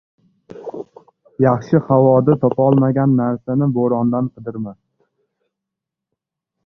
•Yaxshi 1.45 1.81
havoda 1.89 2.37
topolmagan 2.45 3.13
narsangni 3.19 3.69
bo‘rondan 3.79 4.33
qidirma. 4.33 4.75